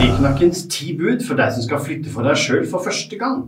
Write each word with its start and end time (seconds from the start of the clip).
Gjerrigknakkens 0.00 0.62
ti 0.72 0.94
bud 0.96 1.20
for 1.20 1.36
deg 1.36 1.50
som 1.52 1.64
skal 1.66 1.80
flytte 1.84 2.08
for 2.08 2.24
deg 2.24 2.38
sjøl 2.40 2.62
for 2.70 2.80
første 2.80 3.18
gang. 3.20 3.42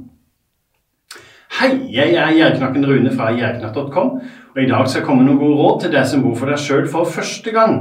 Hei, 1.57 1.71
jeg 1.95 2.13
er 2.13 2.35
Gjerrigknakken 2.37 2.85
Rune 2.91 3.13
fra 3.15 3.31
gjerrigknakk.com, 3.33 4.11
og 4.53 4.61
i 4.61 4.67
dag 4.69 4.85
skal 4.85 5.01
jeg 5.01 5.07
komme 5.07 5.23
med 5.23 5.31
noen 5.31 5.41
gode 5.41 5.57
råd 5.57 5.79
til 5.81 5.95
deg 5.95 6.11
som 6.11 6.25
bor 6.27 6.37
for 6.37 6.53
deg 6.53 6.61
sjøl 6.61 6.91
for 6.93 7.09
første 7.09 7.55
gang. 7.57 7.79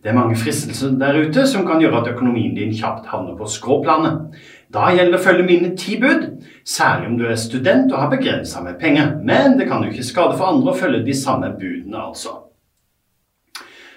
Det 0.00 0.08
er 0.08 0.16
mange 0.16 0.38
fristelser 0.40 0.96
der 1.02 1.20
ute 1.20 1.44
som 1.50 1.66
kan 1.68 1.84
gjøre 1.84 2.00
at 2.00 2.08
økonomien 2.14 2.56
din 2.56 2.72
kjapt 2.72 3.12
havner 3.12 3.36
på 3.36 3.50
skråplanet. 3.58 4.40
Da 4.72 4.88
gjelder 4.88 5.18
det 5.18 5.20
å 5.20 5.26
følge 5.26 5.48
mine 5.50 5.74
ti 5.76 5.98
bud, 6.00 6.24
særlig 6.64 7.12
om 7.12 7.20
du 7.20 7.26
er 7.28 7.36
student 7.36 7.92
og 7.92 8.06
har 8.06 8.14
begrensa 8.14 8.64
med 8.64 8.80
penger. 8.80 9.18
Men 9.20 9.60
det 9.60 9.68
kan 9.68 9.84
jo 9.84 9.92
ikke 9.92 10.08
skade 10.14 10.40
for 10.40 10.48
andre 10.48 10.72
å 10.72 10.80
følge 10.80 11.04
de 11.04 11.20
samme 11.20 11.52
budene, 11.60 12.08
altså. 12.08 12.38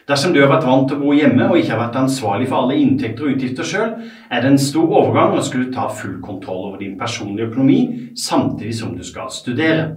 Dersom 0.07 0.31
du 0.31 0.37
har 0.39 0.47
vært 0.47 0.63
vant 0.63 0.85
til 0.87 0.95
å 0.95 1.01
bo 1.01 1.11
hjemme 1.11 1.49
og 1.49 1.57
ikke 1.59 1.73
har 1.73 1.81
vært 1.81 1.97
ansvarlig 1.99 2.45
for 2.47 2.63
alle 2.63 2.77
inntekter 2.79 3.25
og 3.25 3.34
utgifter 3.34 3.67
sjøl, 3.67 3.89
er 4.31 4.43
det 4.43 4.53
en 4.53 4.61
stor 4.61 4.88
overgang 4.88 5.34
å 5.35 5.41
skulle 5.43 5.67
ta 5.73 5.89
full 5.91 6.21
kontroll 6.23 6.61
over 6.70 6.79
din 6.79 6.93
personlige 6.99 7.49
økonomi 7.49 7.79
samtidig 8.15 8.77
som 8.77 8.93
du 8.95 9.03
skal 9.03 9.27
studere. 9.35 9.89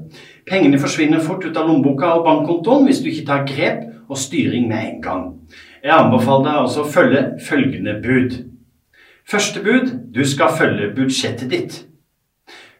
Pengene 0.50 0.80
forsvinner 0.82 1.22
fort 1.22 1.46
ut 1.46 1.54
av 1.54 1.70
lommeboka 1.70 2.10
og 2.16 2.26
bankkontoen 2.26 2.88
hvis 2.88 3.04
du 3.04 3.06
ikke 3.12 3.28
tar 3.28 3.46
grep 3.46 3.84
og 4.10 4.18
styring 4.18 4.66
med 4.72 4.88
en 4.88 4.98
gang. 5.04 5.28
Jeg 5.84 5.94
anbefaler 5.94 6.48
deg 6.48 6.58
altså 6.64 6.82
å 6.82 6.90
følge 6.90 7.22
følgende 7.46 7.94
bud. 8.02 8.34
Første 9.30 9.62
bud 9.62 9.94
du 10.10 10.24
skal 10.26 10.58
følge 10.58 10.90
budsjettet 10.98 11.54
ditt. 11.54 11.78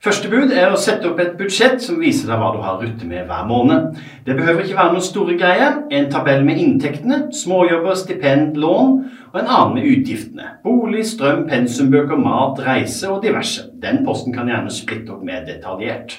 Første 0.01 0.31
bud 0.33 0.49
er 0.57 0.71
å 0.73 0.79
sette 0.81 1.05
opp 1.11 1.19
et 1.21 1.35
budsjett 1.37 1.83
som 1.85 1.99
viser 2.01 2.31
deg 2.31 2.41
hva 2.41 2.55
du 2.55 2.63
har 2.65 2.79
å 2.79 2.81
rutte 2.81 3.05
med 3.05 3.27
hver 3.29 3.43
måned. 3.45 3.99
Det 4.25 4.33
behøver 4.39 4.65
ikke 4.65 4.79
være 4.79 4.95
noen 4.95 5.05
store 5.05 5.35
greier. 5.37 5.75
En 5.93 6.09
tabell 6.09 6.41
med 6.47 6.57
inntektene, 6.63 7.19
småjobber, 7.37 7.99
stipend, 8.01 8.57
lån, 8.63 8.95
og 9.29 9.37
en 9.37 9.51
annen 9.51 9.77
med 9.77 9.91
utgiftene. 9.91 10.55
Bolig, 10.65 11.05
strøm, 11.11 11.45
pensumbøker, 11.53 12.17
mat, 12.17 12.65
reise 12.65 13.13
og 13.13 13.21
diverse. 13.27 13.66
Den 13.85 14.01
posten 14.09 14.33
kan 14.33 14.49
gjerne 14.49 14.73
splitte 14.73 15.13
opp 15.13 15.21
mer 15.29 15.45
detaljert. 15.45 16.17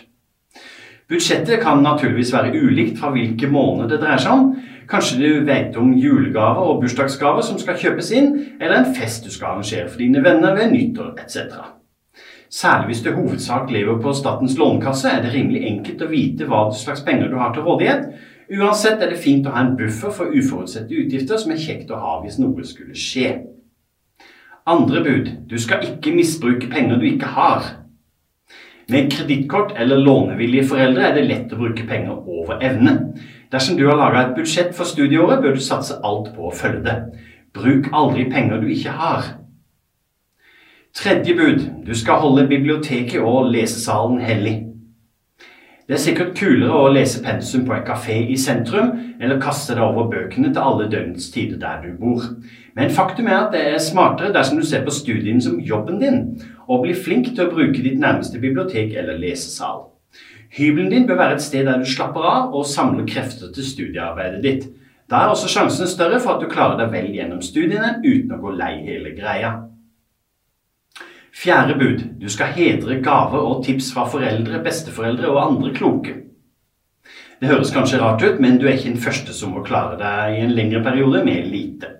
Budsjettet 1.10 1.66
kan 1.66 1.82
naturligvis 1.82 2.36
være 2.38 2.54
ulikt 2.54 3.02
fra 3.02 3.10
hvilke 3.18 3.50
måneder 3.50 3.96
det 3.96 4.02
dreier 4.06 4.22
seg 4.22 4.38
om. 4.38 4.48
Kanskje 4.94 5.24
du 5.26 5.46
vet 5.50 5.74
om 5.82 5.90
julegaver 5.98 6.70
og 6.70 6.86
bursdagsgaver 6.86 7.50
som 7.50 7.58
skal 7.58 7.82
kjøpes 7.82 8.14
inn, 8.14 8.34
eller 8.62 8.84
en 8.84 8.94
fest 8.94 9.26
du 9.26 9.34
skal 9.34 9.56
arrangere 9.56 9.90
for 9.90 10.06
dine 10.06 10.22
venner 10.22 10.54
ved 10.54 10.70
nyttår 10.70 11.16
etc. 11.26 11.81
Særlig 12.52 12.86
hvis 12.86 13.02
du 13.06 13.14
hovedsak 13.16 13.70
lever 13.72 14.02
på 14.04 14.12
Statens 14.14 14.58
lånekasse, 14.60 15.10
er 15.10 15.22
det 15.24 15.32
rimelig 15.34 15.64
enkelt 15.70 16.02
å 16.04 16.10
vite 16.12 16.48
hva 16.50 16.66
slags 16.76 17.04
penger 17.08 17.32
du 17.32 17.38
har 17.40 17.54
til 17.56 17.64
rådighet. 17.64 18.10
Uansett 18.52 19.00
er 19.00 19.14
det 19.14 19.22
fint 19.24 19.46
å 19.48 19.54
ha 19.56 19.64
en 19.64 19.78
buffer 19.80 20.12
for 20.12 20.36
uforutsette 20.36 20.92
utgifter 20.92 21.40
som 21.40 21.54
er 21.54 21.62
kjekt 21.64 21.94
å 21.96 22.00
ha 22.02 22.18
hvis 22.20 22.42
noe 22.44 22.66
skulle 22.68 22.98
skje. 22.98 23.38
Andre 24.68 25.04
bud 25.06 25.30
du 25.48 25.56
skal 25.64 25.86
ikke 25.88 26.12
misbruke 26.12 26.68
penger 26.74 27.00
du 27.00 27.08
ikke 27.08 27.32
har. 27.38 27.72
Med 28.92 29.08
kredittkort 29.14 29.72
eller 29.80 30.04
lånevillige 30.04 30.68
foreldre 30.74 31.08
er 31.08 31.16
det 31.16 31.28
lett 31.30 31.54
å 31.56 31.62
bruke 31.62 31.88
penger 31.88 32.20
over 32.28 32.60
evne. 32.60 32.98
Dersom 33.52 33.80
du 33.80 33.86
har 33.88 33.96
laga 33.96 34.26
et 34.26 34.36
budsjett 34.36 34.76
for 34.76 34.88
studieåret, 34.88 35.40
bør 35.40 35.56
du 35.56 35.64
satse 35.64 36.02
alt 36.04 36.34
på 36.36 36.50
å 36.50 36.56
følge 36.56 36.84
det. 36.84 36.98
Bruk 37.56 37.88
aldri 37.96 38.28
penger 38.32 38.60
du 38.60 38.68
ikke 38.76 38.92
har. 39.00 39.38
Tredje 41.02 41.34
bud 41.34 41.62
du 41.86 41.96
skal 41.98 42.20
holde 42.22 42.44
biblioteket 42.48 43.24
og 43.26 43.48
lesesalen 43.50 44.20
hellig. 44.22 44.52
Det 45.88 45.96
er 45.96 46.02
sikkert 46.04 46.36
kulere 46.38 46.76
å 46.78 46.92
lese 46.94 47.24
pensum 47.26 47.64
på 47.66 47.74
en 47.74 47.88
kafé 47.88 48.20
i 48.30 48.36
sentrum 48.38 48.92
eller 49.18 49.40
kaste 49.42 49.74
deg 49.74 49.82
over 49.82 50.12
bøkene 50.12 50.52
til 50.54 50.62
alle 50.62 50.86
døgnets 50.92 51.32
tider 51.34 51.58
der 51.64 51.80
du 51.82 51.96
bor. 51.98 52.28
Men 52.78 52.94
faktum 52.94 53.32
er 53.32 53.40
at 53.40 53.50
det 53.56 53.64
er 53.72 53.82
smartere 53.82 54.30
dersom 54.36 54.62
du 54.62 54.68
ser 54.68 54.86
på 54.86 54.94
studien 54.94 55.42
som 55.42 55.58
jobben 55.58 55.98
din, 56.04 56.22
og 56.70 56.86
blir 56.86 57.02
flink 57.08 57.32
til 57.32 57.48
å 57.48 57.56
bruke 57.56 57.82
ditt 57.82 57.98
nærmeste 57.98 58.38
bibliotek 58.38 58.94
eller 58.94 59.18
lesesal. 59.18 59.88
Hybelen 60.54 60.94
din 60.94 61.10
bør 61.10 61.18
være 61.24 61.40
et 61.40 61.48
sted 61.48 61.66
der 61.66 61.82
du 61.82 61.90
slapper 61.90 62.30
av 62.30 62.54
og 62.54 62.70
samler 62.70 63.10
krefter 63.10 63.50
til 63.50 63.66
studiearbeidet 63.66 64.46
ditt. 64.46 64.70
Da 65.10 65.26
er 65.26 65.34
også 65.34 65.50
sjansen 65.50 65.90
større 65.90 66.22
for 66.22 66.38
at 66.38 66.46
du 66.46 66.52
klarer 66.54 66.78
deg 66.78 66.94
vel 66.94 67.10
gjennom 67.18 67.42
studiene 67.42 67.98
uten 68.06 68.38
å 68.38 68.42
gå 68.46 68.54
lei 68.62 68.76
hele 68.86 69.18
greia. 69.18 69.71
Fjerde 71.32 71.78
bud 71.80 72.04
du 72.20 72.28
skal 72.30 72.52
hedre 72.58 73.00
gaver 73.04 73.40
og 73.40 73.64
tips 73.66 73.94
fra 73.96 74.04
foreldre, 74.10 74.60
besteforeldre 74.64 75.30
og 75.32 75.40
andre 75.46 75.72
kloke. 75.74 76.18
Det 77.42 77.50
høres 77.50 77.72
kanskje 77.74 78.02
rart 78.02 78.22
ut, 78.22 78.40
men 78.44 78.60
du 78.60 78.68
er 78.68 78.76
ikke 78.76 78.92
den 78.92 79.02
første 79.02 79.34
som 79.34 79.56
må 79.56 79.64
klare 79.66 79.96
deg 79.98 80.36
i 80.36 80.44
en 80.44 80.52
lengre 80.54 80.84
periode 80.86 81.24
med 81.26 81.48
lite. 81.50 81.96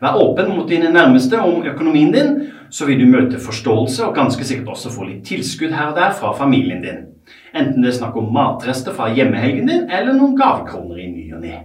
Vær 0.00 0.16
åpen 0.16 0.48
mot 0.54 0.70
dine 0.70 0.88
nærmeste 0.88 1.40
om 1.42 1.66
økonomien 1.68 2.14
din, 2.14 2.30
så 2.70 2.86
vil 2.86 3.02
du 3.02 3.10
møte 3.10 3.42
forståelse 3.42 4.06
og 4.06 4.14
ganske 4.16 4.46
sikkert 4.46 4.70
også 4.72 4.94
få 4.94 5.08
litt 5.10 5.26
tilskudd 5.28 5.74
her 5.76 5.90
og 5.90 5.98
der 5.98 6.14
fra 6.16 6.32
familien 6.38 6.80
din. 6.86 7.02
Enten 7.52 7.82
det 7.82 7.90
er 7.90 7.98
snakk 7.98 8.16
om 8.16 8.30
matrester 8.32 8.94
fra 8.96 9.10
hjemmehelgen 9.12 9.68
din, 9.68 9.84
eller 9.90 10.16
noen 10.16 10.38
gavekroner 10.38 11.02
i 11.02 11.10
ny 11.10 11.26
og 11.34 11.42
ne. 11.44 11.58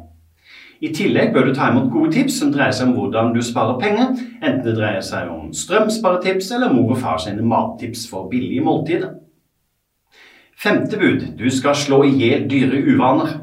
I 0.84 0.92
tillegg 0.92 1.32
bør 1.34 1.48
du 1.48 1.54
ta 1.56 1.70
imot 1.72 1.92
gode 1.94 2.12
tips 2.18 2.40
som 2.42 2.52
dreier 2.52 2.74
seg 2.76 2.90
om 2.90 2.98
hvordan 2.98 3.32
du 3.36 3.40
sparer 3.44 3.80
penger, 3.80 4.12
enten 4.42 4.64
det 4.66 4.76
dreier 4.76 5.04
seg 5.06 5.30
om 5.32 5.54
strømsparetips 5.56 6.52
eller 6.58 6.74
mor 6.74 6.92
og 6.96 7.00
far 7.00 7.22
sine 7.24 7.46
mattips 7.46 8.04
for 8.12 8.28
billige 8.32 8.64
måltider. 8.66 9.16
Femte 10.60 11.00
bud 11.00 11.24
du 11.40 11.48
skal 11.52 11.76
slå 11.80 12.04
i 12.08 12.14
hjel 12.20 12.48
dyre 12.52 12.82
uvaner. 12.92 13.42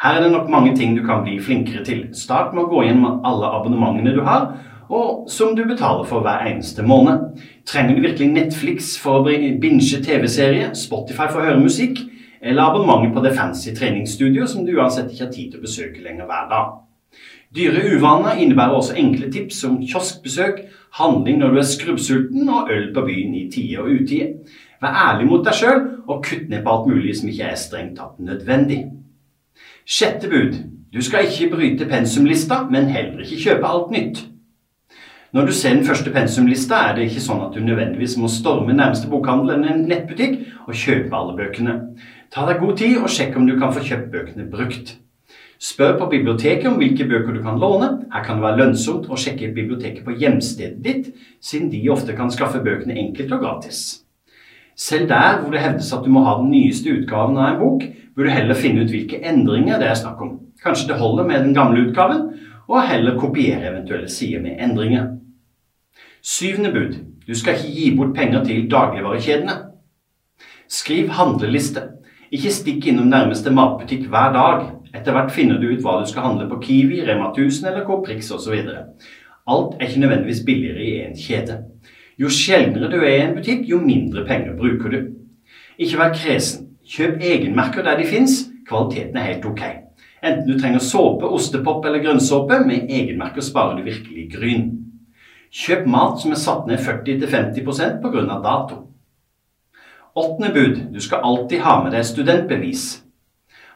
Her 0.00 0.16
er 0.16 0.22
det 0.24 0.32
nok 0.32 0.48
mange 0.50 0.76
ting 0.76 0.94
du 0.96 1.02
kan 1.06 1.24
bli 1.26 1.36
flinkere 1.42 1.84
til. 1.84 2.06
Start 2.16 2.54
med 2.54 2.64
å 2.64 2.70
gå 2.70 2.86
gjennom 2.86 3.24
alle 3.26 3.50
abonnementene 3.58 4.14
du 4.16 4.22
har, 4.24 4.52
og 4.90 5.26
som 5.30 5.52
du 5.54 5.64
betaler 5.68 6.06
for 6.08 6.24
hver 6.24 6.46
eneste 6.48 6.82
måned. 6.82 7.42
Trenger 7.68 7.98
du 7.98 8.06
virkelig 8.06 8.30
Netflix 8.32 8.94
for 8.98 9.20
å 9.20 9.58
binge 9.62 10.00
TV-serie, 10.02 10.72
Spotify 10.74 11.28
for 11.28 11.42
å 11.42 11.50
høre 11.50 11.62
musikk, 11.62 12.00
eller 12.40 12.62
abonnementet 12.62 13.14
på 13.14 13.24
det 13.24 13.34
fancy 13.36 13.74
treningsstudioet 13.76 14.50
som 14.50 14.64
du 14.66 14.72
uansett 14.78 15.10
ikke 15.12 15.26
har 15.26 15.34
tid 15.34 15.50
til 15.50 15.60
å 15.60 15.66
besøke 15.66 16.04
lenger 16.04 16.28
hver 16.30 16.48
dag. 16.50 16.70
Dyre 17.54 17.82
uvaner 17.96 18.38
innebærer 18.38 18.78
også 18.78 18.94
enkle 18.96 19.28
tips 19.32 19.60
som 19.64 19.80
kioskbesøk, 19.82 20.60
handling 21.00 21.40
når 21.40 21.50
du 21.50 21.58
er 21.58 21.66
skrubbsulten 21.66 22.48
og 22.48 22.70
øl 22.70 22.92
på 22.94 23.04
byen 23.08 23.34
i 23.34 23.48
tide 23.50 23.82
og 23.82 23.90
utide. 23.90 24.28
Vær 24.80 24.94
ærlig 25.10 25.26
mot 25.28 25.44
deg 25.44 25.58
sjøl 25.58 25.80
og 26.06 26.22
kutt 26.24 26.46
ned 26.48 26.62
på 26.64 26.74
alt 26.74 26.86
mulig 26.88 27.16
som 27.18 27.28
ikke 27.28 27.50
er 27.50 27.58
strengt 27.58 27.98
tatt 27.98 28.22
nødvendig. 28.22 28.84
Sjette 29.84 30.30
bud. 30.30 30.60
Du 30.94 31.02
skal 31.02 31.26
ikke 31.26 31.50
bryte 31.56 31.86
pensumlista, 31.90 32.64
men 32.70 32.88
heller 32.90 33.22
ikke 33.22 33.42
kjøpe 33.44 33.66
alt 33.66 33.90
nytt. 33.94 34.22
Når 35.32 35.46
du 35.46 35.52
ser 35.54 35.76
den 35.76 35.84
første 35.86 36.10
pensumlista, 36.10 36.74
er 36.88 36.96
det 36.96 37.04
ikke 37.06 37.20
sånn 37.22 37.42
at 37.44 37.54
du 37.54 37.62
nødvendigvis 37.62 38.16
må 38.18 38.26
storme 38.26 38.74
nærmeste 38.74 39.06
bokhandel 39.12 39.52
eller 39.54 39.76
en 39.76 39.84
nettbutikk 39.86 40.40
og 40.64 40.74
kjøpe 40.74 41.14
alle 41.14 41.36
bøkene. 41.38 41.76
Ta 42.34 42.48
deg 42.48 42.58
god 42.58 42.80
tid 42.80 42.96
og 42.98 43.12
sjekk 43.14 43.38
om 43.38 43.46
du 43.46 43.54
kan 43.60 43.70
få 43.70 43.84
kjøpt 43.86 44.10
bøkene 44.10 44.48
brukt. 44.50 44.96
Spør 45.62 45.94
på 46.00 46.08
biblioteket 46.16 46.66
om 46.66 46.80
hvilke 46.80 47.06
bøker 47.06 47.36
du 47.36 47.44
kan 47.44 47.62
låne. 47.62 47.92
Her 48.10 48.26
kan 48.26 48.40
det 48.40 48.46
være 48.48 48.58
lønnsomt 48.64 49.06
å 49.06 49.18
sjekke 49.22 49.52
biblioteket 49.54 50.02
på 50.02 50.16
hjemstedet 50.18 50.82
ditt, 50.82 51.10
siden 51.38 51.70
de 51.70 51.84
ofte 51.94 52.16
kan 52.18 52.32
skaffe 52.34 52.64
bøkene 52.64 52.98
enkelt 52.98 53.30
og 53.36 53.44
gratis. 53.44 53.82
Selv 54.74 55.12
der 55.12 55.38
hvor 55.38 55.54
det 55.54 55.62
hevdes 55.62 55.92
at 55.94 56.02
du 56.02 56.10
må 56.10 56.24
ha 56.26 56.40
den 56.40 56.50
nyeste 56.50 56.90
utgaven 56.90 57.38
av 57.38 57.52
en 57.52 57.62
bok, 57.62 57.86
bør 58.16 58.26
du 58.26 58.34
heller 58.34 58.58
finne 58.58 58.82
ut 58.82 58.90
hvilke 58.90 59.22
endringer 59.22 59.78
det 59.78 59.92
er 59.92 60.00
snakk 60.00 60.22
om. 60.26 60.38
Kanskje 60.64 60.90
det 60.90 60.98
holder 60.98 61.28
med 61.28 61.44
den 61.44 61.54
gamle 61.54 61.86
utgaven, 61.86 62.32
og 62.70 62.88
heller 62.88 63.18
kopiere 63.18 63.70
eventuelle 63.72 64.08
sider 64.08 64.42
med 64.42 64.60
endringer. 64.62 65.06
Syvende 66.22 66.72
bud. 66.72 66.98
Du 67.26 67.34
skal 67.34 67.54
ikke 67.54 67.74
gi 67.74 67.96
bort 67.96 68.14
penger 68.14 68.44
til 68.44 68.70
dagligvarekjedene. 68.70 69.56
Skriv 70.68 71.08
handleliste. 71.08 71.82
Ikke 72.30 72.52
stikk 72.54 72.86
innom 72.86 73.10
nærmeste 73.10 73.50
matbutikk 73.50 74.06
hver 74.08 74.32
dag. 74.36 74.68
Etter 74.94 75.14
hvert 75.14 75.32
finner 75.34 75.58
du 75.58 75.66
ut 75.70 75.82
hva 75.82 75.98
du 76.00 76.06
skal 76.10 76.28
handle 76.28 76.46
på 76.50 76.60
Kiwi, 76.62 77.02
Rema 77.06 77.32
1000 77.32 77.68
eller 77.70 77.86
Coprix 77.86 78.30
osv. 78.30 78.54
Alt 79.50 79.76
er 79.80 79.86
ikke 79.86 80.00
nødvendigvis 80.00 80.44
billigere 80.46 80.84
i 80.84 80.96
én 81.04 81.18
kjede. 81.18 81.58
Jo 82.18 82.30
sjeldnere 82.30 82.90
du 82.92 83.00
er 83.00 83.16
i 83.16 83.20
en 83.24 83.36
butikk, 83.36 83.68
jo 83.68 83.80
mindre 83.80 84.26
penger 84.26 84.56
bruker 84.58 84.94
du. 84.94 84.98
Ikke 85.78 85.98
vær 85.98 86.14
kresen. 86.14 86.68
Kjøp 86.86 87.22
egenmerker 87.22 87.82
der 87.82 87.98
de 87.98 88.06
fins. 88.06 88.44
Kvaliteten 88.68 89.16
er 89.16 89.32
helt 89.32 89.46
ok. 89.46 89.62
Enten 90.22 90.46
du 90.46 90.58
trenger 90.60 90.78
såpe, 90.84 91.24
ostepop 91.24 91.84
eller 91.84 92.02
grønnsåpe, 92.04 92.60
med 92.66 92.90
egenmerker 92.92 93.44
sparer 93.44 93.78
du 93.78 93.86
virkelig 93.88 94.26
gryn. 94.34 94.66
Kjøp 95.50 95.86
mat 95.90 96.20
som 96.20 96.34
er 96.34 96.38
satt 96.38 96.66
ned 96.68 96.78
40-50% 96.84 98.02
pga. 98.02 98.40
dato. 98.44 98.82
Åttende 100.14 100.52
bud. 100.54 100.92
Du 100.92 101.00
skal 101.00 101.24
alltid 101.24 101.60
ha 101.60 101.82
med 101.82 101.92
deg 101.92 102.04
studentbevis. 102.04 103.02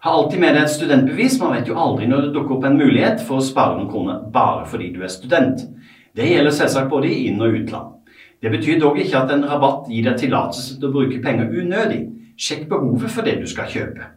Ha 0.04 0.10
alltid 0.10 0.40
med 0.40 0.54
deg 0.54 0.66
et 0.66 0.70
studentbevis. 0.74 1.38
Man 1.40 1.54
vet 1.56 1.68
jo 1.70 1.78
aldri 1.80 2.06
når 2.10 2.26
det 2.26 2.32
dukker 2.34 2.58
opp 2.58 2.66
en 2.68 2.78
mulighet 2.78 3.22
for 3.24 3.40
å 3.40 3.44
spare 3.44 3.78
noen 3.78 3.88
kroner 3.90 4.26
bare 4.34 4.66
fordi 4.68 4.90
du 4.92 5.00
er 5.02 5.12
student. 5.12 5.62
Det 6.14 6.26
gjelder 6.28 6.52
selvsagt 6.54 6.90
både 6.90 7.08
i 7.08 7.22
inn- 7.30 7.40
og 7.42 7.56
utland. 7.56 7.94
Det 8.42 8.52
betyr 8.52 8.82
dog 8.82 8.98
ikke 9.00 9.22
at 9.22 9.32
en 9.32 9.46
rabatt 9.48 9.88
gir 9.88 10.04
deg 10.04 10.18
tillatelse 10.20 10.76
til 10.76 10.90
å 10.90 10.92
bruke 10.92 11.22
penger 11.24 11.48
unødig. 11.48 12.02
Sjekk 12.36 12.68
behovet 12.68 13.14
for 13.14 13.24
det 13.24 13.38
du 13.40 13.46
skal 13.48 13.70
kjøpe. 13.72 14.10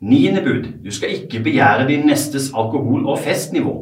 Niende 0.00 0.42
bud. 0.42 0.68
Du 0.84 0.90
skal 0.90 1.14
ikke 1.14 1.42
begjære 1.44 1.88
din 1.88 2.06
nestes 2.06 2.50
alkohol- 2.54 3.06
og 3.06 3.18
festnivå. 3.18 3.74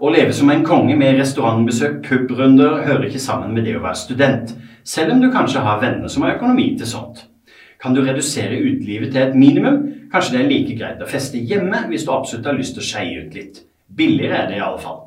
Å 0.00 0.10
leve 0.12 0.32
som 0.32 0.50
en 0.50 0.64
konge 0.64 0.96
med 0.96 1.20
restaurantbesøk, 1.20 2.02
pubrunder, 2.04 2.82
hører 2.84 3.06
ikke 3.08 3.22
sammen 3.22 3.54
med 3.54 3.64
det 3.64 3.78
å 3.78 3.82
være 3.82 3.96
student, 3.96 4.52
selv 4.84 5.14
om 5.14 5.22
du 5.22 5.30
kanskje 5.32 5.62
har 5.64 5.80
venner 5.80 6.08
som 6.08 6.22
har 6.22 6.36
økonomi 6.36 6.74
til 6.76 6.86
sånt. 6.86 7.24
Kan 7.82 7.94
du 7.94 8.02
redusere 8.04 8.60
utelivet 8.60 9.12
til 9.12 9.22
et 9.22 9.34
minimum? 9.36 9.80
Kanskje 10.12 10.36
det 10.36 10.42
er 10.42 10.50
like 10.50 10.76
greit 10.76 11.00
å 11.02 11.08
feste 11.08 11.38
hjemme 11.38 11.86
hvis 11.88 12.04
du 12.04 12.12
absolutt 12.12 12.46
har 12.46 12.58
lyst 12.58 12.76
til 12.76 12.84
å 12.84 12.90
skeie 12.90 13.24
ut 13.24 13.34
litt. 13.34 13.62
Billigere 13.96 14.42
er 14.42 14.50
det 14.50 14.58
i 14.58 14.64
alle 14.64 14.82
fall. 14.82 15.00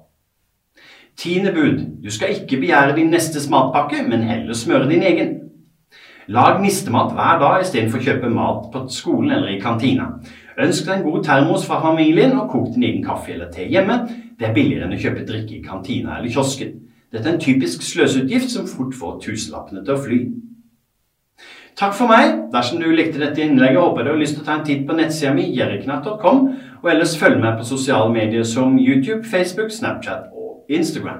Tiende 1.19 1.51
bud. 1.53 1.81
Du 2.03 2.09
skal 2.11 2.33
ikke 2.33 2.61
begjære 2.61 2.95
din 2.95 3.11
nestes 3.11 3.49
matpakke, 3.51 4.05
men 4.07 4.23
heller 4.23 4.55
smøre 4.55 4.89
din 4.89 5.03
egen. 5.03 5.33
Lag 6.29 6.61
nistemat 6.61 7.15
hver 7.17 7.39
dag 7.41 7.63
istedenfor 7.63 7.97
å 7.97 8.05
kjøpe 8.05 8.29
mat 8.29 8.67
på 8.69 8.83
skolen 8.93 9.31
eller 9.33 9.49
i 9.49 9.61
kantina. 9.61 10.11
Ønsk 10.61 10.85
deg 10.85 10.99
en 10.99 11.07
god 11.07 11.23
termos 11.25 11.63
fra 11.65 11.79
familien, 11.81 12.35
og 12.37 12.51
kok 12.51 12.67
din 12.75 12.85
egen 12.85 13.01
kaffe 13.01 13.33
eller 13.33 13.49
te 13.49 13.65
hjemme. 13.65 13.95
Det 14.37 14.45
er 14.45 14.53
billigere 14.53 14.85
enn 14.85 14.93
å 14.93 14.99
kjøpe 15.01 15.25
drikke 15.25 15.55
i 15.57 15.63
kantina 15.65 16.19
eller 16.19 16.29
kiosken. 16.29 16.75
Dette 17.09 17.25
er 17.25 17.33
en 17.33 17.41
typisk 17.41 17.81
sløseutgift 17.81 18.53
som 18.53 18.69
fort 18.69 18.93
får 18.93 19.17
tusenlappene 19.23 19.81
til 19.81 19.95
å 19.95 20.03
fly. 20.03 20.19
Takk 21.79 21.97
for 21.97 22.11
meg. 22.11 22.35
Dersom 22.53 22.77
du 22.83 22.91
likte 22.93 23.23
dette 23.23 23.41
innlegget, 23.41 23.81
håper 23.81 24.03
jeg 24.03 24.05
du 24.05 24.13
har 24.13 24.21
lyst 24.21 24.37
til 24.37 24.43
å 24.43 24.49
ta 24.51 24.59
en 24.59 24.65
titt 24.67 24.85
på 24.85 24.99
nettsida 24.99 25.33
mi, 25.33 25.47
jerriknatt.com, 25.57 26.45
og 26.83 26.91
ellers 26.93 27.17
følg 27.17 27.41
med 27.41 27.57
på 27.57 27.65
sosiale 27.71 28.13
medier 28.13 28.45
som 28.45 28.77
YouTube, 28.77 29.23
Facebook, 29.25 29.73
Snapchat 29.73 30.29
og 30.29 30.69
Instagram. 30.69 31.17